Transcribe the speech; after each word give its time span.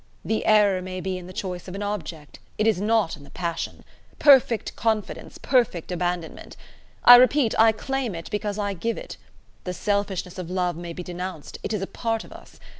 The 0.25 0.47
error 0.47 0.81
may 0.81 0.99
be 0.99 1.19
in 1.19 1.27
the 1.27 1.31
choice 1.31 1.67
of 1.67 1.75
an 1.75 1.83
object: 1.83 2.39
it 2.57 2.65
is 2.65 2.81
not 2.81 3.15
in 3.15 3.23
the 3.23 3.29
passion. 3.29 3.83
Perfect 4.17 4.75
confidence, 4.75 5.37
perfect 5.37 5.91
abandonment. 5.91 6.57
I 7.05 7.17
repeat, 7.17 7.53
I 7.59 7.71
claim 7.71 8.15
it 8.15 8.27
because 8.31 8.57
I 8.57 8.73
give 8.73 8.97
it. 8.97 9.17
The 9.63 9.75
selfishness 9.75 10.39
of 10.39 10.49
love 10.49 10.75
may 10.75 10.93
be 10.93 11.03
denounced: 11.03 11.59
it 11.61 11.71
is 11.71 11.83
a 11.83 11.85
part 11.85 12.23
of 12.23 12.31
us. 12.31 12.59